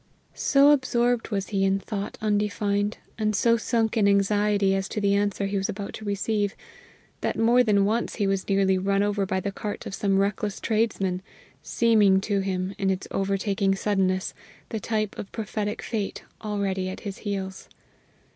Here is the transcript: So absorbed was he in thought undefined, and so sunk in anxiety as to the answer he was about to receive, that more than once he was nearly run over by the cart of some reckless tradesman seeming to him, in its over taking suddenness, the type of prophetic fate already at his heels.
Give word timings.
So 0.33 0.71
absorbed 0.71 1.29
was 1.29 1.49
he 1.49 1.63
in 1.63 1.77
thought 1.77 2.17
undefined, 2.21 2.97
and 3.19 3.35
so 3.35 3.55
sunk 3.55 3.95
in 3.95 4.07
anxiety 4.07 4.73
as 4.73 4.89
to 4.89 4.99
the 4.99 5.13
answer 5.13 5.45
he 5.45 5.57
was 5.57 5.69
about 5.69 5.93
to 5.93 6.05
receive, 6.05 6.55
that 7.21 7.37
more 7.37 7.61
than 7.61 7.85
once 7.85 8.15
he 8.15 8.25
was 8.25 8.49
nearly 8.49 8.79
run 8.79 9.03
over 9.03 9.27
by 9.27 9.39
the 9.39 9.51
cart 9.51 9.85
of 9.85 9.93
some 9.93 10.17
reckless 10.17 10.59
tradesman 10.59 11.21
seeming 11.61 12.19
to 12.21 12.39
him, 12.39 12.73
in 12.79 12.89
its 12.89 13.07
over 13.11 13.37
taking 13.37 13.75
suddenness, 13.75 14.33
the 14.69 14.79
type 14.79 15.15
of 15.19 15.31
prophetic 15.31 15.83
fate 15.83 16.23
already 16.43 16.89
at 16.89 17.01
his 17.01 17.17
heels. 17.19 17.69